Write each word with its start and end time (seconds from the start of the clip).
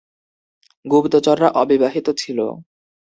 গুপ্তচররা 0.85 1.49
অবিবাহিত 1.53 2.07
ছিল। 2.17 2.39